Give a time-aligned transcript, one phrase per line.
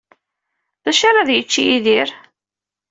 [0.83, 2.09] D acu ara ad yečč Yidir?